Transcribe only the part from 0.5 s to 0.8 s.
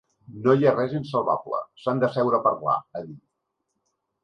hi ha